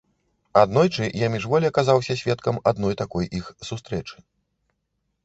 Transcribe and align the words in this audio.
Аднойчы 0.61 1.09
я 1.23 1.27
міжволі 1.33 1.69
аказалася 1.71 2.17
сведкам 2.21 2.57
адной 2.71 2.97
такой 3.03 3.29
іх 3.41 3.53
сустрэчы. 3.69 4.15